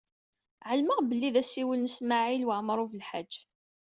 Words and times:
Ɛelmeɣ 0.69 0.99
belli 1.03 1.29
d 1.35 1.35
asiwel 1.41 1.79
n 1.83 1.91
Smawil 1.97 2.47
Waɛmaṛ 2.47 2.79
U 2.83 2.87
Belḥaǧ. 2.91 3.31